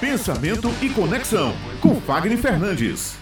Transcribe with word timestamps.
Pensamento 0.00 0.70
e 0.80 0.88
Conexão, 0.88 1.54
com 1.78 2.00
Fagner 2.00 2.38
Fernandes. 2.38 3.18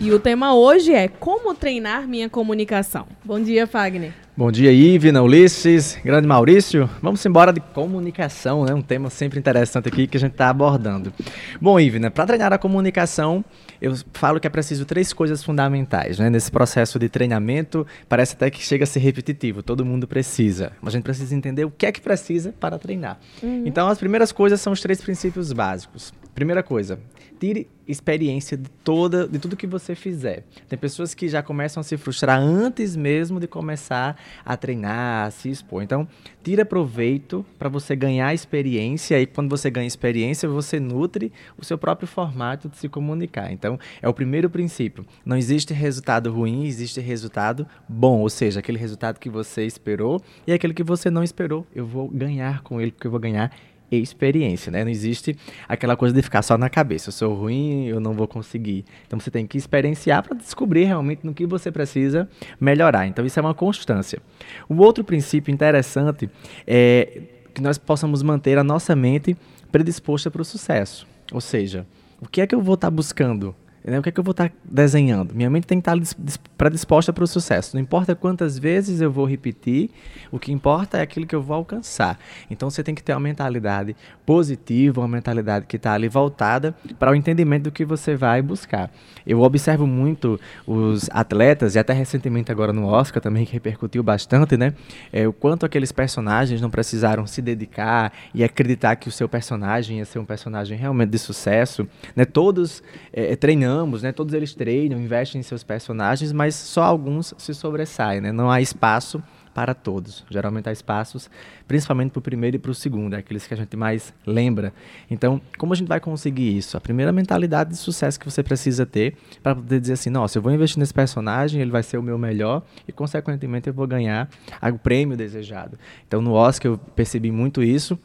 E 0.00 0.10
o 0.10 0.18
tema 0.18 0.54
hoje 0.54 0.90
é 0.90 1.06
Como 1.06 1.54
treinar 1.54 2.08
minha 2.08 2.26
comunicação. 2.30 3.06
Bom 3.22 3.38
dia, 3.38 3.66
Fagner. 3.66 4.14
Bom 4.34 4.50
dia, 4.50 4.72
Ivna, 4.72 5.22
Ulisses, 5.22 5.98
grande 6.02 6.26
Maurício. 6.26 6.88
Vamos 7.02 7.24
embora 7.26 7.52
de 7.52 7.60
comunicação, 7.60 8.64
né? 8.64 8.72
Um 8.72 8.80
tema 8.80 9.10
sempre 9.10 9.38
interessante 9.38 9.88
aqui 9.88 10.06
que 10.06 10.16
a 10.16 10.20
gente 10.20 10.32
está 10.32 10.48
abordando. 10.48 11.12
Bom, 11.60 11.78
Ivna, 11.78 12.10
para 12.10 12.24
treinar 12.24 12.50
a 12.50 12.56
comunicação, 12.56 13.44
eu 13.78 13.94
falo 14.14 14.40
que 14.40 14.46
é 14.46 14.50
preciso 14.50 14.86
três 14.86 15.12
coisas 15.12 15.44
fundamentais, 15.44 16.18
né? 16.18 16.30
Nesse 16.30 16.50
processo 16.50 16.98
de 16.98 17.10
treinamento, 17.10 17.86
parece 18.08 18.34
até 18.34 18.50
que 18.50 18.62
chega 18.62 18.84
a 18.84 18.86
ser 18.86 19.00
repetitivo, 19.00 19.62
todo 19.62 19.84
mundo 19.84 20.08
precisa. 20.08 20.72
Mas 20.80 20.94
a 20.94 20.96
gente 20.96 21.04
precisa 21.04 21.34
entender 21.34 21.66
o 21.66 21.70
que 21.70 21.84
é 21.84 21.92
que 21.92 22.00
precisa 22.00 22.54
para 22.58 22.78
treinar. 22.78 23.20
Uhum. 23.42 23.64
Então, 23.66 23.86
as 23.86 23.98
primeiras 23.98 24.32
coisas 24.32 24.62
são 24.62 24.72
os 24.72 24.80
três 24.80 24.98
princípios 24.98 25.52
básicos. 25.52 26.10
Primeira 26.34 26.62
coisa, 26.62 26.98
tire 27.38 27.68
experiência 27.86 28.56
de 28.56 28.70
toda, 28.84 29.28
de 29.28 29.38
tudo 29.38 29.56
que 29.56 29.66
você 29.66 29.94
fizer. 29.94 30.44
Tem 30.66 30.78
pessoas 30.78 31.12
que 31.12 31.28
já 31.28 31.42
começam 31.42 31.80
a 31.80 31.84
se 31.84 31.96
frustrar 31.98 32.40
antes 32.40 32.96
mesmo 32.96 33.38
de 33.38 33.46
começar 33.46 34.16
a 34.44 34.56
treinar, 34.56 35.26
a 35.26 35.30
se 35.30 35.50
expor. 35.50 35.82
Então, 35.82 36.08
tira 36.42 36.64
proveito 36.64 37.44
para 37.58 37.68
você 37.68 37.94
ganhar 37.94 38.32
experiência 38.32 39.20
e 39.20 39.26
quando 39.26 39.50
você 39.50 39.70
ganha 39.70 39.86
experiência, 39.86 40.48
você 40.48 40.80
nutre 40.80 41.30
o 41.58 41.64
seu 41.64 41.76
próprio 41.76 42.08
formato 42.08 42.68
de 42.68 42.78
se 42.78 42.88
comunicar. 42.88 43.52
Então, 43.52 43.78
é 44.00 44.08
o 44.08 44.14
primeiro 44.14 44.48
princípio. 44.48 45.04
Não 45.22 45.36
existe 45.36 45.74
resultado 45.74 46.32
ruim, 46.32 46.64
existe 46.64 46.98
resultado 47.00 47.66
bom, 47.86 48.20
ou 48.20 48.30
seja, 48.30 48.60
aquele 48.60 48.78
resultado 48.78 49.18
que 49.18 49.28
você 49.28 49.66
esperou 49.66 50.18
e 50.46 50.52
aquele 50.52 50.72
que 50.72 50.82
você 50.82 51.10
não 51.10 51.22
esperou. 51.22 51.66
Eu 51.74 51.84
vou 51.84 52.08
ganhar 52.08 52.62
com 52.62 52.80
ele 52.80 52.92
porque 52.92 53.06
eu 53.06 53.10
vou 53.10 53.20
ganhar 53.20 53.52
experiência, 53.96 54.70
né? 54.70 54.84
Não 54.84 54.90
existe 54.90 55.36
aquela 55.68 55.96
coisa 55.96 56.14
de 56.14 56.22
ficar 56.22 56.42
só 56.42 56.56
na 56.56 56.68
cabeça. 56.68 57.08
Eu 57.08 57.12
sou 57.12 57.34
ruim, 57.34 57.86
eu 57.86 58.00
não 58.00 58.12
vou 58.12 58.28
conseguir. 58.28 58.84
Então 59.06 59.18
você 59.18 59.30
tem 59.30 59.46
que 59.46 59.58
experienciar 59.58 60.22
para 60.22 60.36
descobrir 60.36 60.84
realmente 60.84 61.24
no 61.24 61.34
que 61.34 61.46
você 61.46 61.70
precisa 61.70 62.28
melhorar. 62.60 63.06
Então 63.06 63.24
isso 63.24 63.38
é 63.38 63.42
uma 63.42 63.54
constância. 63.54 64.20
O 64.68 64.76
outro 64.76 65.04
princípio 65.04 65.52
interessante 65.52 66.28
é 66.66 67.22
que 67.52 67.60
nós 67.60 67.78
possamos 67.78 68.22
manter 68.22 68.58
a 68.58 68.64
nossa 68.64 68.96
mente 68.96 69.36
predisposta 69.70 70.30
para 70.30 70.42
o 70.42 70.44
sucesso. 70.44 71.06
Ou 71.32 71.40
seja, 71.40 71.86
o 72.20 72.28
que 72.28 72.40
é 72.40 72.46
que 72.46 72.54
eu 72.54 72.60
vou 72.60 72.74
estar 72.74 72.88
tá 72.88 72.90
buscando 72.90 73.54
né? 73.84 73.98
O 73.98 74.02
que 74.02 74.08
é 74.08 74.12
que 74.12 74.20
eu 74.20 74.24
vou 74.24 74.30
estar 74.30 74.48
tá 74.48 74.54
desenhando? 74.64 75.34
Minha 75.34 75.50
mente 75.50 75.66
tem 75.66 75.80
que 75.80 75.90
estar 75.90 75.98
tá 75.98 76.40
predisposta 76.56 77.12
para 77.12 77.24
o 77.24 77.26
sucesso. 77.26 77.74
Não 77.74 77.82
importa 77.82 78.14
quantas 78.14 78.58
vezes 78.58 79.00
eu 79.00 79.10
vou 79.10 79.24
repetir, 79.24 79.90
o 80.30 80.38
que 80.38 80.52
importa 80.52 80.98
é 80.98 81.02
aquilo 81.02 81.26
que 81.26 81.34
eu 81.34 81.42
vou 81.42 81.56
alcançar. 81.56 82.18
Então 82.50 82.70
você 82.70 82.82
tem 82.82 82.94
que 82.94 83.02
ter 83.02 83.12
uma 83.12 83.20
mentalidade 83.20 83.96
positiva, 84.24 85.00
uma 85.00 85.08
mentalidade 85.08 85.66
que 85.66 85.76
está 85.76 85.94
ali 85.94 86.08
voltada 86.08 86.74
para 86.98 87.10
o 87.10 87.14
entendimento 87.14 87.64
do 87.64 87.72
que 87.72 87.84
você 87.84 88.14
vai 88.14 88.40
buscar. 88.40 88.90
Eu 89.26 89.40
observo 89.40 89.86
muito 89.86 90.38
os 90.66 91.08
atletas, 91.12 91.74
e 91.74 91.78
até 91.78 91.92
recentemente 91.92 92.50
agora 92.52 92.72
no 92.72 92.86
Oscar 92.86 93.22
também, 93.22 93.44
que 93.44 93.52
repercutiu 93.52 94.02
bastante, 94.02 94.56
né? 94.56 94.74
É, 95.12 95.26
o 95.26 95.32
quanto 95.32 95.66
aqueles 95.66 95.92
personagens 95.92 96.60
não 96.60 96.70
precisaram 96.70 97.26
se 97.26 97.42
dedicar 97.42 98.12
e 98.34 98.44
acreditar 98.44 98.96
que 98.96 99.08
o 99.08 99.12
seu 99.12 99.28
personagem 99.28 99.98
ia 99.98 100.04
ser 100.04 100.18
um 100.18 100.24
personagem 100.24 100.76
realmente 100.76 101.10
de 101.10 101.18
sucesso. 101.18 101.86
Né? 102.14 102.24
Todos 102.24 102.82
é, 103.12 103.34
treinando 103.36 103.71
ambos, 103.72 104.02
né? 104.02 104.12
Todos 104.12 104.34
eles 104.34 104.54
treinam, 104.54 105.00
investem 105.00 105.40
em 105.40 105.42
seus 105.42 105.64
personagens, 105.64 106.32
mas 106.32 106.54
só 106.54 106.82
alguns 106.82 107.34
se 107.38 107.54
sobressaem, 107.54 108.20
né? 108.20 108.30
Não 108.30 108.50
há 108.50 108.60
espaço 108.60 109.22
para 109.54 109.74
todos. 109.74 110.24
Geralmente 110.30 110.68
há 110.68 110.72
espaços, 110.72 111.30
principalmente 111.68 112.10
para 112.10 112.18
o 112.18 112.22
primeiro 112.22 112.56
e 112.56 112.58
para 112.58 112.70
o 112.70 112.74
segundo, 112.74 113.14
é 113.14 113.18
aqueles 113.18 113.46
que 113.46 113.54
a 113.54 113.56
gente 113.56 113.76
mais 113.76 114.12
lembra. 114.26 114.72
Então, 115.10 115.40
como 115.58 115.72
a 115.72 115.76
gente 115.76 115.88
vai 115.88 116.00
conseguir 116.00 116.56
isso? 116.56 116.76
A 116.76 116.80
primeira 116.80 117.12
mentalidade 117.12 117.70
de 117.70 117.76
sucesso 117.76 118.18
que 118.18 118.24
você 118.24 118.42
precisa 118.42 118.86
ter 118.86 119.16
para 119.42 119.54
poder 119.54 119.80
dizer 119.80 119.94
assim, 119.94 120.10
nossa, 120.10 120.38
eu 120.38 120.42
vou 120.42 120.52
investir 120.52 120.78
nesse 120.78 120.94
personagem, 120.94 121.60
ele 121.60 121.70
vai 121.70 121.82
ser 121.82 121.98
o 121.98 122.02
meu 122.02 122.18
melhor 122.18 122.62
e, 122.86 122.92
consequentemente, 122.92 123.68
eu 123.68 123.74
vou 123.74 123.86
ganhar 123.86 124.28
o 124.62 124.78
prêmio 124.78 125.16
desejado. 125.16 125.78
Então, 126.06 126.20
no 126.22 126.32
Oscar 126.32 126.72
eu 126.72 126.78
percebi 126.78 127.30
muito 127.30 127.62
isso 127.62 127.98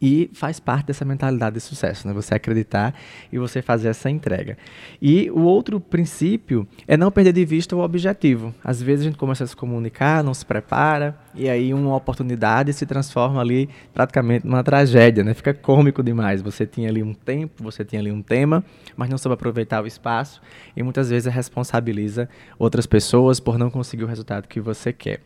e 0.00 0.30
faz 0.32 0.60
parte 0.60 0.86
dessa 0.86 1.04
mentalidade 1.04 1.54
de 1.54 1.60
sucesso, 1.60 2.06
né? 2.06 2.14
Você 2.14 2.34
acreditar 2.34 2.94
e 3.32 3.38
você 3.38 3.62
fazer 3.62 3.88
essa 3.88 4.10
entrega. 4.10 4.56
E 5.00 5.30
o 5.30 5.40
outro 5.40 5.80
princípio 5.80 6.66
é 6.86 6.96
não 6.96 7.10
perder 7.10 7.32
de 7.32 7.44
vista 7.44 7.74
o 7.76 7.80
objetivo. 7.80 8.54
Às 8.62 8.82
vezes 8.82 9.02
a 9.02 9.08
gente 9.08 9.18
começa 9.18 9.44
a 9.44 9.46
se 9.46 9.56
comunicar, 9.56 10.22
não 10.22 10.34
se 10.34 10.44
prepara, 10.44 11.18
e 11.34 11.48
aí 11.48 11.72
uma 11.72 11.94
oportunidade 11.96 12.72
se 12.72 12.84
transforma 12.86 13.40
ali 13.40 13.68
praticamente 13.94 14.46
numa 14.46 14.62
tragédia, 14.62 15.22
né? 15.22 15.34
Fica 15.34 15.54
cômico 15.54 16.02
demais. 16.02 16.42
Você 16.42 16.66
tinha 16.66 16.88
ali 16.88 17.02
um 17.02 17.14
tempo, 17.14 17.62
você 17.62 17.84
tinha 17.84 18.00
ali 18.00 18.10
um 18.10 18.22
tema, 18.22 18.64
mas 18.96 19.08
não 19.08 19.18
soube 19.18 19.34
aproveitar 19.34 19.82
o 19.82 19.86
espaço 19.86 20.40
e 20.76 20.82
muitas 20.82 21.10
vezes 21.10 21.32
responsabiliza 21.32 22.28
outras 22.58 22.86
pessoas 22.86 23.40
por 23.40 23.58
não 23.58 23.70
conseguir 23.70 24.04
o 24.04 24.06
resultado 24.06 24.48
que 24.48 24.60
você 24.60 24.92
quer. 24.92 25.20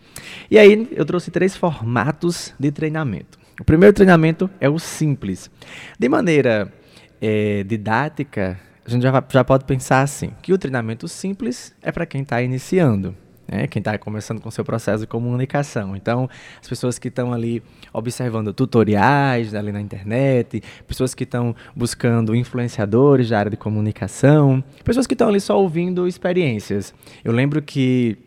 E 0.51 0.59
aí 0.59 0.89
eu 0.93 1.05
trouxe 1.05 1.31
três 1.31 1.57
formatos 1.57 2.55
de 2.59 2.71
treinamento. 2.71 3.44
O 3.61 3.65
primeiro 3.65 3.95
treinamento 3.95 4.51
é 4.61 4.69
o 4.69 4.79
simples. 4.79 5.51
De 5.99 6.09
maneira 6.09 6.73
é, 7.21 7.63
didática, 7.63 8.59
a 8.85 8.91
gente 8.91 9.03
já, 9.03 9.25
já 9.31 9.45
pode 9.45 9.65
pensar 9.65 10.03
assim, 10.03 10.33
que 10.43 10.53
o 10.53 10.59
treinamento 10.59 11.07
simples 11.09 11.75
é 11.81 11.93
para 11.93 12.05
quem 12.05 12.23
está 12.23 12.43
iniciando. 12.43 13.15
Né? 13.47 13.67
Quem 13.67 13.81
está 13.81 13.97
começando 13.99 14.41
com 14.41 14.51
seu 14.51 14.65
processo 14.65 15.03
de 15.03 15.07
comunicação. 15.07 15.95
Então, 15.95 16.29
as 16.61 16.69
pessoas 16.69 16.99
que 16.99 17.09
estão 17.09 17.33
ali 17.33 17.63
observando 17.93 18.53
tutoriais 18.53 19.55
ali 19.55 19.71
na 19.71 19.81
internet, 19.81 20.63
pessoas 20.87 21.15
que 21.15 21.25
estão 21.25 21.55
buscando 21.77 22.35
influenciadores 22.35 23.31
da 23.31 23.39
área 23.39 23.51
de 23.51 23.57
comunicação, 23.57 24.63
pessoas 24.83 25.07
que 25.07 25.15
estão 25.15 25.29
ali 25.29 25.41
só 25.41 25.59
ouvindo 25.59 26.09
experiências. 26.09 26.95
Eu 27.23 27.33
lembro 27.33 27.63
que 27.63 28.19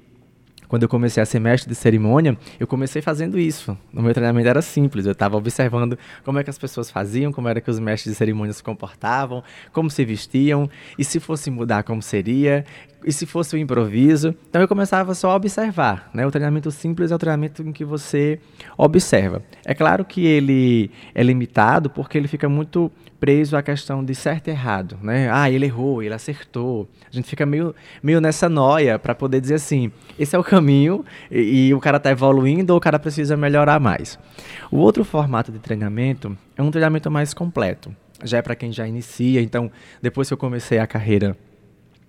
quando 0.67 0.83
eu 0.83 0.89
comecei 0.89 1.22
a 1.22 1.25
ser 1.25 1.39
mestre 1.39 1.69
de 1.69 1.75
cerimônia, 1.75 2.38
eu 2.59 2.67
comecei 2.67 3.01
fazendo 3.01 3.39
isso. 3.39 3.78
No 3.91 4.01
meu 4.01 4.13
treinamento 4.13 4.47
era 4.47 4.61
simples, 4.61 5.05
eu 5.05 5.11
estava 5.13 5.38
observando 5.38 5.97
como 6.23 6.39
é 6.39 6.44
que 6.44 6.50
as 6.50 6.57
pessoas 6.57 6.91
faziam, 6.91 7.31
como 7.31 7.47
era 7.47 7.61
que 7.61 7.69
os 7.69 7.79
mestres 7.79 8.13
de 8.13 8.17
cerimônia 8.17 8.53
se 8.53 8.63
comportavam, 8.63 9.44
como 9.72 9.89
se 9.89 10.03
vestiam, 10.03 10.69
e 10.97 11.03
se 11.03 11.19
fosse 11.19 11.50
mudar, 11.50 11.83
como 11.83 12.01
seria, 12.01 12.66
e 13.05 13.11
se 13.11 13.25
fosse 13.25 13.55
o 13.55 13.57
um 13.57 13.61
improviso. 13.61 14.35
Então 14.50 14.61
eu 14.61 14.67
começava 14.67 15.13
só 15.13 15.31
a 15.31 15.35
observar. 15.35 16.09
Né? 16.13 16.25
O 16.25 16.31
treinamento 16.31 16.69
simples 16.72 17.11
é 17.11 17.16
o 17.16 17.17
treinamento 17.17 17.61
em 17.61 17.72
que 17.72 17.85
você 17.85 18.39
observa. 18.78 19.41
É 19.66 19.73
claro 19.73 20.03
que 20.03 20.25
ele 20.25 20.91
é 21.13 21.23
limitado 21.23 21.89
porque 21.89 22.17
ele 22.17 22.28
fica 22.28 22.49
muito 22.49 22.91
preso 23.19 23.57
à 23.57 23.61
questão 23.61 24.03
de 24.03 24.13
certo 24.16 24.47
e 24.47 24.51
errado. 24.51 24.97
Né? 25.01 25.29
Ah, 25.31 25.50
ele 25.50 25.66
errou, 25.66 26.01
ele 26.01 26.13
acertou. 26.13 26.88
A 27.11 27.16
gente 27.16 27.28
fica 27.28 27.45
meio, 27.45 27.75
meio 28.01 28.22
nessa 28.22 28.47
noia 28.47 28.97
para 28.97 29.16
poder 29.16 29.41
dizer 29.41 29.55
assim: 29.55 29.91
esse 30.17 30.35
é 30.35 30.39
o 30.39 30.44
caminho 30.44 31.05
e, 31.29 31.67
e 31.67 31.73
o 31.73 31.79
cara 31.79 31.97
está 31.97 32.11
evoluindo 32.11 32.73
ou 32.73 32.78
o 32.78 32.81
cara 32.81 33.00
precisa 33.00 33.35
melhorar 33.35 33.79
mais. 33.79 34.17
O 34.72 34.78
outro 34.78 35.03
formato 35.03 35.51
de 35.51 35.59
treinamento 35.59 36.38
é 36.55 36.61
um 36.61 36.72
treinamento 36.72 37.09
mais 37.09 37.33
completo. 37.33 37.95
Já 38.23 38.39
é 38.39 38.41
para 38.41 38.55
quem 38.55 38.72
já 38.72 38.88
inicia. 38.88 39.41
Então, 39.41 39.72
depois 40.01 40.28
que 40.28 40.34
eu 40.34 40.38
comecei 40.38 40.79
a 40.79 40.88
carreira 40.88 41.38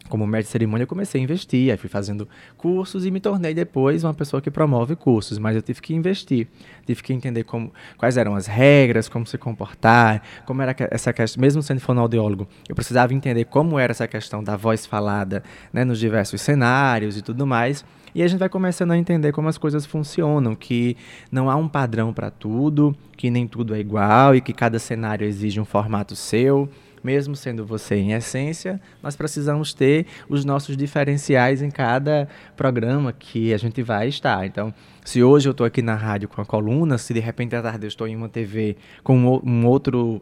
como 0.09 0.27
mestre 0.27 0.49
de 0.49 0.53
cerimônia, 0.53 0.85
eu 0.85 0.89
comecei 0.89 1.21
a 1.21 1.25
investir, 1.25 1.71
aí 1.71 1.77
fui 1.77 1.89
fazendo 1.89 2.29
cursos 2.57 3.05
e 3.05 3.11
me 3.11 3.21
tornei 3.21 3.55
depois 3.55 4.05
uma 4.05 4.15
pessoa 4.15 4.41
que 4.41 4.51
promove 4.51 4.97
cursos, 4.97 5.39
mas 5.39 5.55
eu 5.55 5.63
tive 5.63 5.81
que 5.81 5.95
investir, 5.95 6.49
tive 6.87 7.03
que 7.03 7.13
entender 7.13 7.45
como, 7.45 7.73
quais 7.97 8.17
eram 8.17 8.35
as 8.35 8.47
regras, 8.47 9.09
como 9.09 9.27
se 9.27 9.39
comportar, 9.39 10.23
como 10.47 10.63
era 10.63 10.75
essa 10.91 11.13
questão, 11.13 11.41
mesmo 11.41 11.63
sendo 11.63 11.81
fonoaudiólogo, 11.81 12.49
eu 12.69 12.75
precisava 12.75 13.15
entender 13.15 13.45
como 13.45 13.79
era 13.79 13.91
essa 13.91 14.09
questão 14.09 14.43
da 14.43 14.57
voz 14.57 14.87
falada 14.87 15.43
né, 15.73 15.85
nos 15.85 15.99
diversos 15.99 16.41
cenários 16.41 17.17
e 17.17 17.23
tudo 17.23 17.47
mais, 17.47 17.85
e 18.15 18.23
a 18.23 18.27
gente 18.27 18.39
vai 18.39 18.49
começando 18.49 18.93
a 18.93 18.99
entender 18.99 19.33
como 19.33 19.49
as 19.49 19.59
coisas 19.59 19.85
funcionam, 19.85 20.55
que 20.55 20.97
não 21.31 21.51
há 21.51 21.57
um 21.57 21.69
padrão 21.69 22.13
para 22.13 22.31
tudo, 22.31 22.97
que 23.17 23.31
nem 23.31 23.47
tudo 23.47 23.75
é 23.75 23.79
igual 23.79 24.35
e 24.35 24.41
que 24.41 24.53
cada 24.53 24.79
cenário 24.79 25.27
exige 25.27 25.61
um 25.61 25.65
formato 25.65 26.17
seu, 26.17 26.69
mesmo 27.03 27.37
sendo 27.37 27.65
você 27.65 27.97
em 27.97 28.13
essência, 28.13 28.81
nós 29.03 29.17
precisamos 29.17 29.73
ter 29.73 30.07
os 30.29 30.45
nossos 30.45 30.77
diferenciais 30.77 31.63
em 31.63 31.71
cada 31.71 32.29
programa 32.57 33.13
que 33.13 33.53
a 33.53 33.59
gente 33.59 33.83
vai 33.83 34.09
estar. 34.09 34.47
Então, 34.47 34.73
se 35.05 35.23
hoje 35.23 35.49
eu 35.49 35.53
estou 35.53 35.67
aqui 35.67 35.83
na 35.83 35.95
rádio 35.95 36.29
com 36.29 36.41
a 36.41 36.45
coluna, 36.45 36.99
se 36.99 37.15
de 37.15 37.21
repente 37.21 37.57
à 37.57 37.63
tarde 37.63 37.87
eu 37.87 37.89
estou 37.89 38.07
em 38.07 38.17
uma 38.17 38.29
TV 38.29 38.77
com 39.03 39.17
um 39.17 39.67
outro 39.67 40.21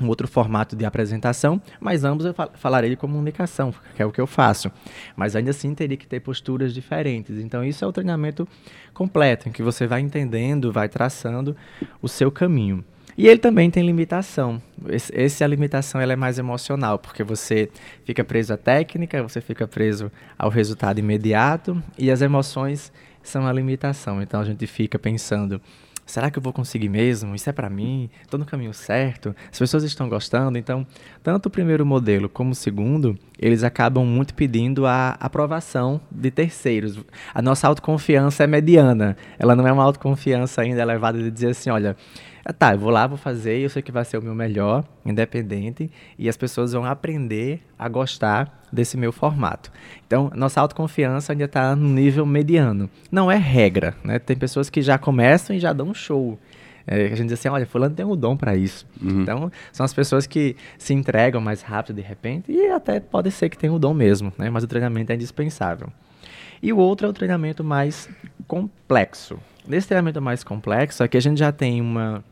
um 0.00 0.08
outro 0.08 0.26
formato 0.26 0.74
de 0.74 0.84
apresentação, 0.84 1.60
mas 1.80 2.02
ambos 2.02 2.24
eu 2.26 2.34
falarei 2.54 2.90
de 2.90 2.96
comunicação, 2.96 3.74
que 3.94 4.02
é 4.02 4.06
o 4.06 4.10
que 4.10 4.20
eu 4.20 4.26
faço. 4.26 4.70
Mas 5.14 5.36
ainda 5.36 5.50
assim 5.50 5.74
teria 5.74 5.96
que 5.96 6.06
ter 6.06 6.20
posturas 6.20 6.72
diferentes. 6.72 7.38
Então 7.38 7.62
isso 7.62 7.84
é 7.84 7.88
o 7.88 7.92
treinamento 7.92 8.48
completo, 8.94 9.48
em 9.48 9.52
que 9.52 9.62
você 9.62 9.86
vai 9.86 10.00
entendendo, 10.00 10.72
vai 10.72 10.88
traçando 10.88 11.56
o 12.00 12.08
seu 12.08 12.30
caminho. 12.30 12.84
E 13.16 13.28
ele 13.28 13.38
também 13.38 13.70
tem 13.70 13.84
limitação. 13.84 14.60
Esse, 14.88 15.12
essa 15.18 15.46
limitação 15.46 16.00
ela 16.00 16.12
é 16.12 16.16
mais 16.16 16.38
emocional, 16.38 16.98
porque 16.98 17.22
você 17.22 17.70
fica 18.04 18.24
preso 18.24 18.54
à 18.54 18.56
técnica, 18.56 19.22
você 19.22 19.40
fica 19.40 19.66
preso 19.66 20.10
ao 20.38 20.50
resultado 20.50 20.98
imediato 20.98 21.82
e 21.98 22.10
as 22.10 22.22
emoções 22.22 22.92
são 23.22 23.46
a 23.46 23.52
limitação. 23.52 24.22
Então 24.22 24.40
a 24.40 24.44
gente 24.44 24.66
fica 24.66 24.98
pensando 24.98 25.60
será 26.04 26.30
que 26.30 26.38
eu 26.38 26.42
vou 26.42 26.52
conseguir 26.52 26.88
mesmo? 26.88 27.34
Isso 27.34 27.48
é 27.48 27.52
para 27.52 27.70
mim? 27.70 28.10
Estou 28.22 28.38
no 28.38 28.44
caminho 28.44 28.74
certo? 28.74 29.34
As 29.50 29.58
pessoas 29.58 29.84
estão 29.84 30.08
gostando? 30.08 30.58
Então, 30.58 30.86
tanto 31.22 31.46
o 31.46 31.50
primeiro 31.50 31.86
modelo 31.86 32.28
como 32.28 32.50
o 32.50 32.54
segundo, 32.54 33.16
eles 33.38 33.62
acabam 33.62 34.04
muito 34.04 34.34
pedindo 34.34 34.86
a 34.86 35.16
aprovação 35.20 36.00
de 36.10 36.30
terceiros. 36.30 36.98
A 37.32 37.40
nossa 37.40 37.66
autoconfiança 37.66 38.44
é 38.44 38.46
mediana. 38.46 39.16
Ela 39.38 39.54
não 39.54 39.66
é 39.66 39.72
uma 39.72 39.84
autoconfiança 39.84 40.62
ainda 40.62 40.82
elevada 40.82 41.18
de 41.18 41.30
dizer 41.30 41.48
assim, 41.48 41.70
olha, 41.70 41.96
tá, 42.58 42.72
eu 42.72 42.78
vou 42.78 42.90
lá, 42.90 43.06
vou 43.06 43.18
fazer, 43.18 43.58
eu 43.58 43.68
sei 43.68 43.82
que 43.82 43.92
vai 43.92 44.04
ser 44.04 44.18
o 44.18 44.22
meu 44.22 44.34
melhor, 44.34 44.84
independente, 45.04 45.90
e 46.18 46.28
as 46.28 46.36
pessoas 46.36 46.72
vão 46.72 46.84
aprender 46.84 47.62
a 47.78 47.88
gostar 47.88 48.62
desse 48.72 48.96
meu 48.96 49.12
formato. 49.12 49.70
Então, 50.06 50.30
nossa 50.34 50.60
autoconfiança 50.60 51.32
ainda 51.32 51.44
está 51.44 51.76
no 51.76 51.88
nível 51.88 52.24
mediano. 52.26 52.90
Não 53.10 53.30
é 53.30 53.36
regra, 53.36 53.94
né? 54.02 54.18
Tem 54.18 54.36
pessoas 54.36 54.70
que 54.70 54.82
já 54.82 54.98
começam 54.98 55.54
e 55.54 55.60
já 55.60 55.72
dão 55.72 55.88
um 55.88 55.94
show. 55.94 56.38
É, 56.86 57.06
a 57.06 57.14
gente 57.14 57.28
diz 57.28 57.34
assim, 57.34 57.48
olha, 57.48 57.66
fulano 57.66 57.94
tem 57.94 58.04
um 58.04 58.16
dom 58.16 58.36
para 58.36 58.56
isso. 58.56 58.86
Uhum. 59.00 59.22
Então, 59.22 59.52
são 59.70 59.84
as 59.84 59.92
pessoas 59.92 60.26
que 60.26 60.56
se 60.78 60.92
entregam 60.92 61.40
mais 61.40 61.62
rápido 61.62 61.96
de 61.96 62.02
repente 62.02 62.50
e 62.50 62.66
até 62.68 62.98
pode 62.98 63.30
ser 63.30 63.48
que 63.48 63.58
tenham 63.58 63.76
o 63.76 63.78
dom 63.78 63.94
mesmo, 63.94 64.32
né? 64.36 64.50
Mas 64.50 64.64
o 64.64 64.66
treinamento 64.66 65.12
é 65.12 65.14
indispensável. 65.14 65.88
E 66.62 66.72
o 66.72 66.78
outro 66.78 67.06
é 67.06 67.10
o 67.10 67.12
treinamento 67.12 67.62
mais 67.62 68.08
complexo. 68.46 69.38
Nesse 69.66 69.86
treinamento 69.86 70.20
mais 70.20 70.42
complexo, 70.42 71.04
aqui 71.04 71.16
a 71.16 71.20
gente 71.20 71.38
já 71.38 71.52
tem 71.52 71.80
uma 71.80 72.24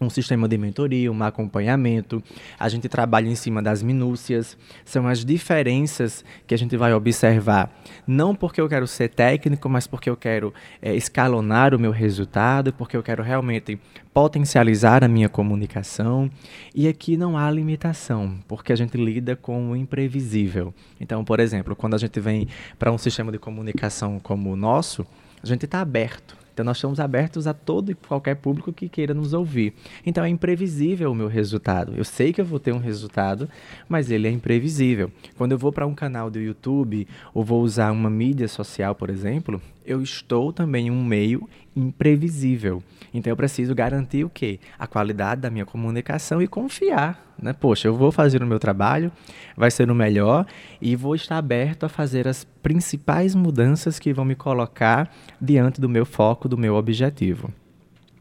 um 0.00 0.08
sistema 0.08 0.48
de 0.48 0.56
mentoria, 0.56 1.12
um 1.12 1.22
acompanhamento. 1.22 2.22
A 2.58 2.68
gente 2.68 2.88
trabalha 2.88 3.28
em 3.28 3.34
cima 3.34 3.62
das 3.62 3.82
minúcias. 3.82 4.56
São 4.84 5.06
as 5.06 5.24
diferenças 5.24 6.24
que 6.46 6.54
a 6.54 6.58
gente 6.58 6.76
vai 6.76 6.92
observar. 6.94 7.70
Não 8.06 8.34
porque 8.34 8.60
eu 8.60 8.68
quero 8.68 8.86
ser 8.86 9.08
técnico, 9.08 9.68
mas 9.68 9.86
porque 9.86 10.08
eu 10.08 10.16
quero 10.16 10.52
é, 10.80 10.94
escalonar 10.94 11.74
o 11.74 11.78
meu 11.78 11.90
resultado, 11.90 12.72
porque 12.72 12.96
eu 12.96 13.02
quero 13.02 13.22
realmente 13.22 13.78
potencializar 14.12 15.04
a 15.04 15.08
minha 15.08 15.28
comunicação. 15.28 16.30
E 16.74 16.88
aqui 16.88 17.16
não 17.16 17.36
há 17.36 17.50
limitação, 17.50 18.38
porque 18.48 18.72
a 18.72 18.76
gente 18.76 18.96
lida 18.96 19.36
com 19.36 19.70
o 19.70 19.76
imprevisível. 19.76 20.74
Então, 21.00 21.24
por 21.24 21.40
exemplo, 21.40 21.76
quando 21.76 21.94
a 21.94 21.98
gente 21.98 22.18
vem 22.18 22.48
para 22.78 22.90
um 22.90 22.98
sistema 22.98 23.30
de 23.30 23.38
comunicação 23.38 24.18
como 24.18 24.50
o 24.50 24.56
nosso, 24.56 25.06
a 25.42 25.46
gente 25.46 25.64
está 25.64 25.80
aberto 25.80 26.41
então 26.52 26.64
nós 26.64 26.76
estamos 26.76 27.00
abertos 27.00 27.46
a 27.46 27.54
todo 27.54 27.90
e 27.90 27.94
qualquer 27.94 28.36
público 28.36 28.72
que 28.72 28.88
queira 28.88 29.14
nos 29.14 29.32
ouvir. 29.32 29.74
Então 30.04 30.24
é 30.24 30.28
imprevisível 30.28 31.10
o 31.10 31.14
meu 31.14 31.28
resultado. 31.28 31.94
Eu 31.96 32.04
sei 32.04 32.32
que 32.32 32.40
eu 32.40 32.44
vou 32.44 32.58
ter 32.58 32.72
um 32.72 32.78
resultado, 32.78 33.48
mas 33.88 34.10
ele 34.10 34.28
é 34.28 34.30
imprevisível. 34.30 35.10
Quando 35.36 35.52
eu 35.52 35.58
vou 35.58 35.72
para 35.72 35.86
um 35.86 35.94
canal 35.94 36.30
do 36.30 36.38
YouTube 36.38 37.06
ou 37.32 37.44
vou 37.44 37.62
usar 37.62 37.90
uma 37.90 38.10
mídia 38.10 38.48
social, 38.48 38.94
por 38.94 39.08
exemplo, 39.08 39.60
eu 39.84 40.02
estou 40.02 40.52
também 40.52 40.86
em 40.86 40.90
um 40.90 41.04
meio 41.04 41.48
imprevisível. 41.74 42.82
Então 43.12 43.30
eu 43.30 43.36
preciso 43.36 43.74
garantir 43.74 44.24
o 44.24 44.30
quê? 44.30 44.58
A 44.78 44.86
qualidade 44.86 45.40
da 45.40 45.50
minha 45.50 45.66
comunicação 45.66 46.40
e 46.40 46.46
confiar, 46.46 47.34
né? 47.40 47.52
Poxa, 47.52 47.88
eu 47.88 47.94
vou 47.94 48.12
fazer 48.12 48.42
o 48.42 48.46
meu 48.46 48.58
trabalho, 48.58 49.12
vai 49.56 49.70
ser 49.70 49.90
o 49.90 49.94
melhor 49.94 50.46
e 50.80 50.96
vou 50.96 51.14
estar 51.14 51.38
aberto 51.38 51.84
a 51.84 51.88
fazer 51.88 52.26
as 52.28 52.44
principais 52.62 53.34
mudanças 53.34 53.98
que 53.98 54.12
vão 54.12 54.24
me 54.24 54.34
colocar 54.34 55.10
diante 55.40 55.80
do 55.80 55.88
meu 55.88 56.06
foco, 56.06 56.48
do 56.48 56.56
meu 56.56 56.74
objetivo. 56.74 57.52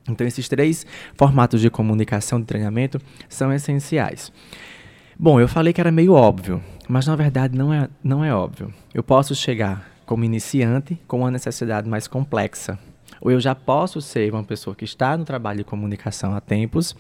Então 0.10 0.26
esses 0.26 0.50
três 0.50 0.86
formatos 1.16 1.62
de 1.62 1.70
comunicação 1.70 2.40
de 2.40 2.46
treinamento 2.46 3.00
são 3.30 3.54
essenciais. 3.54 4.32
Bom, 5.18 5.40
eu 5.40 5.48
falei 5.48 5.72
que 5.72 5.80
era 5.80 5.92
meio 5.92 6.14
óbvio, 6.14 6.62
mas 6.90 7.06
na 7.06 7.16
verdade 7.16 7.56
não 7.56 7.72
é, 7.72 7.88
não 8.04 8.26
é 8.26 8.34
óbvio. 8.34 8.74
Eu 8.94 9.04
posso 9.04 9.36
chegar 9.36 9.92
como 10.12 10.26
iniciante 10.26 11.00
com 11.08 11.20
uma 11.20 11.32
necessidade 11.32 11.88
mais 11.88 12.06
complexa. 12.06 12.78
Ou 13.22 13.32
eu 13.32 13.40
já 13.40 13.56
posso 13.56 14.02
ser 14.02 14.30
uma 14.34 14.44
pessoa 14.44 14.76
que 14.76 14.84
está 14.84 15.16
no 15.16 15.24
trabalho 15.24 15.60
de 15.60 15.64
comunicação 15.64 16.36
há 16.36 16.42
tempos, 16.42 16.94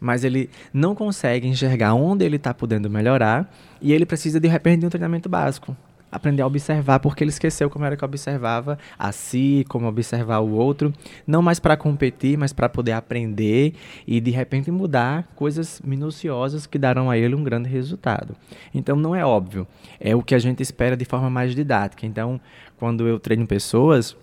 mas 0.00 0.24
ele 0.24 0.48
não 0.72 0.94
consegue 0.94 1.46
enxergar 1.46 1.92
onde 1.92 2.24
ele 2.24 2.36
está 2.36 2.54
podendo 2.54 2.88
melhorar 2.88 3.54
e 3.82 3.92
ele 3.92 4.06
precisa 4.06 4.40
de 4.40 4.48
repente 4.48 4.80
de 4.80 4.86
um 4.86 4.88
treinamento 4.88 5.28
básico 5.28 5.76
aprender 6.14 6.42
a 6.42 6.46
observar, 6.46 7.00
porque 7.00 7.24
ele 7.24 7.30
esqueceu 7.30 7.68
como 7.68 7.84
era 7.84 7.96
que 7.96 8.04
observava 8.04 8.78
a 8.96 9.10
si, 9.10 9.64
como 9.68 9.88
observar 9.88 10.38
o 10.38 10.52
outro, 10.52 10.92
não 11.26 11.42
mais 11.42 11.58
para 11.58 11.76
competir, 11.76 12.38
mas 12.38 12.52
para 12.52 12.68
poder 12.68 12.92
aprender 12.92 13.74
e 14.06 14.20
de 14.20 14.30
repente 14.30 14.70
mudar 14.70 15.28
coisas 15.34 15.82
minuciosas 15.84 16.66
que 16.66 16.78
darão 16.78 17.10
a 17.10 17.18
ele 17.18 17.34
um 17.34 17.42
grande 17.42 17.68
resultado. 17.68 18.36
Então 18.72 18.94
não 18.94 19.14
é 19.14 19.26
óbvio, 19.26 19.66
é 19.98 20.14
o 20.14 20.22
que 20.22 20.36
a 20.36 20.38
gente 20.38 20.62
espera 20.62 20.96
de 20.96 21.04
forma 21.04 21.28
mais 21.28 21.52
didática. 21.52 22.06
Então, 22.06 22.40
quando 22.76 23.08
eu 23.08 23.18
treino 23.18 23.44
pessoas, 23.44 24.16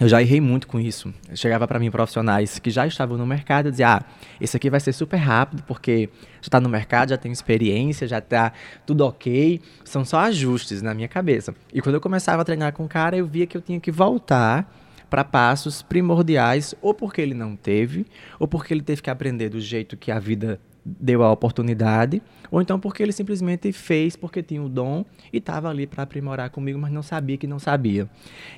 eu 0.00 0.08
já 0.08 0.20
errei 0.20 0.40
muito 0.40 0.66
com 0.66 0.80
isso. 0.80 1.12
Eu 1.28 1.36
chegava 1.36 1.68
para 1.68 1.78
mim 1.78 1.90
profissionais 1.90 2.58
que 2.58 2.70
já 2.70 2.86
estavam 2.86 3.16
no 3.16 3.24
mercado 3.26 3.68
e 3.68 3.70
dizia: 3.70 3.98
"Ah, 3.98 4.02
esse 4.40 4.56
aqui 4.56 4.68
vai 4.68 4.80
ser 4.80 4.92
super 4.92 5.16
rápido 5.16 5.62
porque 5.62 6.08
já 6.40 6.48
está 6.48 6.60
no 6.60 6.68
mercado, 6.68 7.10
já 7.10 7.16
tem 7.16 7.30
experiência, 7.30 8.06
já 8.08 8.18
está 8.18 8.52
tudo 8.84 9.06
OK, 9.06 9.60
são 9.84 10.04
só 10.04 10.18
ajustes 10.20 10.82
na 10.82 10.94
minha 10.94 11.08
cabeça". 11.08 11.54
E 11.72 11.80
quando 11.80 11.94
eu 11.94 12.00
começava 12.00 12.42
a 12.42 12.44
treinar 12.44 12.72
com 12.72 12.84
o 12.84 12.88
cara, 12.88 13.16
eu 13.16 13.26
via 13.26 13.46
que 13.46 13.56
eu 13.56 13.62
tinha 13.62 13.78
que 13.78 13.92
voltar 13.92 14.68
para 15.08 15.22
passos 15.22 15.80
primordiais, 15.80 16.74
ou 16.82 16.92
porque 16.92 17.20
ele 17.20 17.34
não 17.34 17.54
teve, 17.54 18.04
ou 18.36 18.48
porque 18.48 18.74
ele 18.74 18.82
teve 18.82 19.00
que 19.00 19.10
aprender 19.10 19.48
do 19.48 19.60
jeito 19.60 19.96
que 19.96 20.10
a 20.10 20.18
vida 20.18 20.60
deu 20.84 21.22
a 21.22 21.32
oportunidade, 21.32 22.20
ou 22.50 22.60
então 22.60 22.78
porque 22.78 23.02
ele 23.02 23.12
simplesmente 23.12 23.72
fez 23.72 24.16
porque 24.16 24.42
tinha 24.42 24.62
o 24.62 24.68
dom 24.68 25.04
e 25.32 25.38
estava 25.38 25.68
ali 25.70 25.86
para 25.86 26.02
aprimorar 26.02 26.50
comigo, 26.50 26.78
mas 26.78 26.92
não 26.92 27.02
sabia 27.02 27.36
que 27.36 27.46
não 27.46 27.58
sabia. 27.58 28.08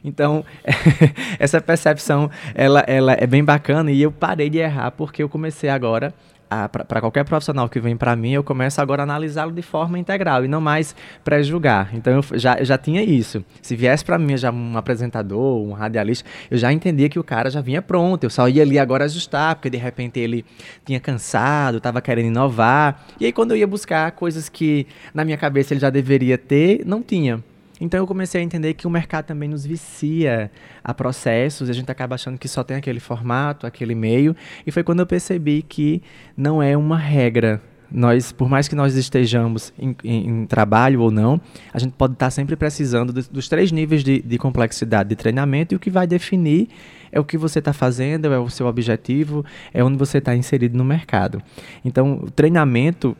Então, 0.02 0.44
essa 1.38 1.60
percepção 1.60 2.30
ela, 2.54 2.80
ela 2.80 3.12
é 3.12 3.26
bem 3.26 3.44
bacana 3.44 3.92
e 3.92 4.02
eu 4.02 4.10
parei 4.10 4.50
de 4.50 4.58
errar 4.58 4.90
porque 4.90 5.22
eu 5.22 5.28
comecei 5.28 5.70
agora 5.70 6.12
para 6.48 7.00
qualquer 7.00 7.24
profissional 7.24 7.68
que 7.68 7.80
vem 7.80 7.96
para 7.96 8.14
mim, 8.14 8.32
eu 8.32 8.44
começo 8.44 8.80
agora 8.80 9.02
a 9.02 9.04
analisá-lo 9.04 9.52
de 9.52 9.62
forma 9.62 9.98
integral 9.98 10.44
e 10.44 10.48
não 10.48 10.60
mais 10.60 10.94
pré-julgar. 11.24 11.90
Então 11.94 12.14
eu 12.14 12.38
já, 12.38 12.56
eu 12.58 12.64
já 12.64 12.78
tinha 12.78 13.02
isso. 13.02 13.44
Se 13.60 13.74
viesse 13.74 14.04
para 14.04 14.18
mim 14.18 14.36
já 14.36 14.50
um 14.50 14.76
apresentador, 14.76 15.62
um 15.62 15.72
radialista, 15.72 16.28
eu 16.50 16.56
já 16.56 16.72
entendia 16.72 17.08
que 17.08 17.18
o 17.18 17.24
cara 17.24 17.50
já 17.50 17.60
vinha 17.60 17.82
pronto. 17.82 18.24
Eu 18.24 18.30
só 18.30 18.48
ia 18.48 18.62
ali 18.62 18.78
agora 18.78 19.04
ajustar, 19.04 19.56
porque 19.56 19.70
de 19.70 19.76
repente 19.76 20.20
ele 20.20 20.44
tinha 20.84 21.00
cansado, 21.00 21.78
estava 21.78 22.00
querendo 22.00 22.26
inovar. 22.26 23.04
E 23.20 23.26
aí 23.26 23.32
quando 23.32 23.52
eu 23.52 23.56
ia 23.56 23.66
buscar 23.66 24.12
coisas 24.12 24.48
que 24.48 24.86
na 25.12 25.24
minha 25.24 25.36
cabeça 25.36 25.74
ele 25.74 25.80
já 25.80 25.90
deveria 25.90 26.38
ter, 26.38 26.82
não 26.86 27.02
tinha. 27.02 27.42
Então 27.80 28.00
eu 28.00 28.06
comecei 28.06 28.40
a 28.40 28.44
entender 28.44 28.74
que 28.74 28.86
o 28.86 28.90
mercado 28.90 29.26
também 29.26 29.48
nos 29.48 29.66
vicia 29.66 30.50
a 30.82 30.94
processos, 30.94 31.68
e 31.68 31.70
a 31.70 31.74
gente 31.74 31.90
acaba 31.90 32.14
achando 32.14 32.38
que 32.38 32.48
só 32.48 32.64
tem 32.64 32.76
aquele 32.76 33.00
formato, 33.00 33.66
aquele 33.66 33.94
meio, 33.94 34.34
e 34.66 34.70
foi 34.70 34.82
quando 34.82 35.00
eu 35.00 35.06
percebi 35.06 35.62
que 35.62 36.02
não 36.36 36.62
é 36.62 36.76
uma 36.76 36.96
regra. 36.96 37.60
Nós, 37.88 38.32
por 38.32 38.48
mais 38.48 38.66
que 38.66 38.74
nós 38.74 38.96
estejamos 38.96 39.72
em, 39.78 39.94
em, 40.02 40.28
em 40.28 40.46
trabalho 40.46 41.00
ou 41.02 41.10
não, 41.10 41.40
a 41.72 41.78
gente 41.78 41.92
pode 41.92 42.14
estar 42.14 42.30
sempre 42.30 42.56
precisando 42.56 43.12
dos, 43.12 43.48
três 43.48 43.70
níveis 43.70 44.02
de, 44.02 44.20
de 44.20 44.38
complexidade 44.38 45.08
de 45.08 45.14
treinamento 45.14 45.72
e 45.72 45.76
o 45.76 45.78
que 45.78 45.88
vai 45.88 46.04
definir 46.04 46.68
é 47.12 47.20
o 47.20 47.24
que 47.24 47.38
você 47.38 47.60
está 47.60 47.72
fazendo, 47.72 48.32
é 48.32 48.38
o 48.38 48.50
seu 48.50 48.66
objetivo, 48.66 49.44
é 49.72 49.84
onde 49.84 49.96
você 49.96 50.18
está 50.18 50.34
inserido 50.34 50.76
no 50.76 50.84
mercado. 50.84 51.40
Então, 51.84 52.20
o 52.24 52.30
treinamento 52.30 53.16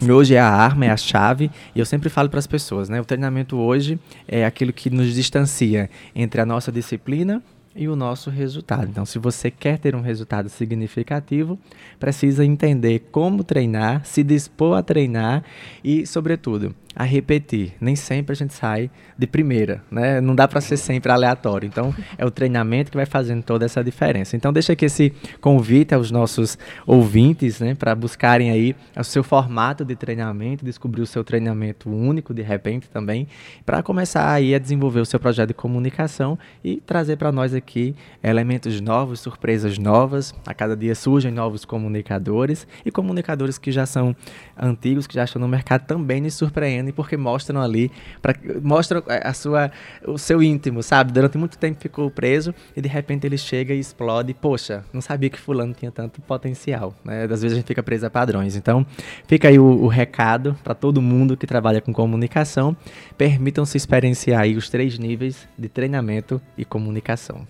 Hoje 0.00 0.36
é 0.36 0.40
a 0.40 0.48
arma, 0.48 0.86
é 0.86 0.90
a 0.90 0.96
chave, 0.96 1.50
e 1.74 1.80
eu 1.80 1.84
sempre 1.84 2.08
falo 2.08 2.30
para 2.30 2.38
as 2.38 2.46
pessoas, 2.46 2.88
né? 2.88 3.00
O 3.00 3.04
treinamento 3.04 3.56
hoje 3.56 3.98
é 4.28 4.44
aquilo 4.44 4.72
que 4.72 4.90
nos 4.90 5.12
distancia 5.12 5.90
entre 6.14 6.40
a 6.40 6.46
nossa 6.46 6.70
disciplina 6.70 7.42
e 7.78 7.88
o 7.88 7.94
nosso 7.94 8.28
resultado. 8.28 8.88
Então, 8.90 9.06
se 9.06 9.18
você 9.18 9.50
quer 9.50 9.78
ter 9.78 9.94
um 9.94 10.00
resultado 10.00 10.48
significativo, 10.48 11.56
precisa 11.98 12.44
entender 12.44 13.08
como 13.12 13.44
treinar, 13.44 14.04
se 14.04 14.24
dispor 14.24 14.76
a 14.76 14.82
treinar 14.82 15.44
e, 15.84 16.04
sobretudo, 16.04 16.74
a 16.98 17.04
repetir. 17.04 17.74
Nem 17.80 17.94
sempre 17.94 18.32
a 18.32 18.34
gente 18.34 18.52
sai 18.52 18.90
de 19.16 19.24
primeira, 19.24 19.84
né? 19.88 20.20
Não 20.20 20.34
dá 20.34 20.48
para 20.48 20.60
ser 20.60 20.76
sempre 20.76 21.12
aleatório. 21.12 21.64
Então, 21.64 21.94
é 22.16 22.26
o 22.26 22.30
treinamento 22.30 22.90
que 22.90 22.96
vai 22.96 23.06
fazendo 23.06 23.44
toda 23.44 23.64
essa 23.64 23.84
diferença. 23.84 24.34
Então, 24.34 24.52
deixa 24.52 24.72
aqui 24.72 24.86
esse 24.86 25.12
convite 25.40 25.94
aos 25.94 26.10
nossos 26.10 26.58
ouvintes, 26.84 27.60
né, 27.60 27.76
para 27.76 27.94
buscarem 27.94 28.50
aí 28.50 28.74
o 28.96 29.04
seu 29.04 29.22
formato 29.22 29.84
de 29.84 29.94
treinamento, 29.94 30.64
descobrir 30.64 31.02
o 31.02 31.06
seu 31.06 31.22
treinamento 31.22 31.88
único 31.88 32.34
de 32.34 32.42
repente 32.42 32.88
também, 32.88 33.28
para 33.64 33.80
começar 33.80 34.32
aí 34.32 34.52
a 34.52 34.58
desenvolver 34.58 35.00
o 35.00 35.06
seu 35.06 35.20
projeto 35.20 35.48
de 35.48 35.54
comunicação 35.54 36.36
e 36.64 36.78
trazer 36.78 37.16
para 37.16 37.30
nós 37.30 37.54
aqui 37.54 37.67
elementos 38.22 38.80
novos, 38.80 39.20
surpresas 39.20 39.78
novas. 39.78 40.34
A 40.46 40.54
cada 40.54 40.76
dia 40.76 40.94
surgem 40.94 41.30
novos 41.30 41.64
comunicadores 41.64 42.66
e 42.84 42.90
comunicadores 42.90 43.58
que 43.58 43.70
já 43.70 43.86
são 43.86 44.14
antigos, 44.58 45.06
que 45.06 45.14
já 45.14 45.24
estão 45.24 45.40
no 45.40 45.48
mercado 45.48 45.86
também 45.86 46.20
nos 46.20 46.34
surpreendem 46.34 46.92
porque 46.92 47.16
mostram 47.16 47.60
ali, 47.60 47.90
pra, 48.20 48.34
mostram 48.62 49.02
a 49.06 49.32
sua, 49.32 49.70
o 50.06 50.18
seu 50.18 50.42
íntimo, 50.42 50.82
sabe? 50.82 51.12
Durante 51.12 51.38
muito 51.38 51.58
tempo 51.58 51.80
ficou 51.80 52.10
preso 52.10 52.54
e 52.76 52.80
de 52.80 52.88
repente 52.88 53.26
ele 53.26 53.38
chega 53.38 53.74
e 53.74 53.78
explode. 53.78 54.34
Poxa, 54.34 54.84
não 54.92 55.00
sabia 55.00 55.30
que 55.30 55.38
fulano 55.38 55.74
tinha 55.74 55.90
tanto 55.90 56.20
potencial, 56.22 56.94
né? 57.04 57.24
Às 57.24 57.42
vezes 57.42 57.52
a 57.52 57.56
gente 57.56 57.66
fica 57.66 57.82
preso 57.82 58.06
a 58.06 58.10
padrões. 58.10 58.56
Então, 58.56 58.86
fica 59.26 59.48
aí 59.48 59.58
o, 59.58 59.64
o 59.64 59.88
recado 59.88 60.56
para 60.64 60.74
todo 60.74 61.02
mundo 61.02 61.36
que 61.36 61.46
trabalha 61.46 61.80
com 61.80 61.92
comunicação. 61.92 62.76
Permitam-se 63.16 63.76
experienciar 63.76 64.42
aí 64.42 64.56
os 64.56 64.70
três 64.70 64.98
níveis 64.98 65.48
de 65.56 65.68
treinamento 65.68 66.40
e 66.56 66.64
comunicação. 66.64 67.46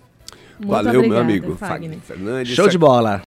Muito 0.59 0.71
Valeu, 0.71 0.91
meu 0.91 0.99
obrigada, 0.99 1.21
amigo 1.21 1.55
Fagner. 1.55 1.69
Fagner 1.69 1.99
Fernandes. 1.99 2.55
Show 2.55 2.67
de 2.67 2.77
bola. 2.77 3.17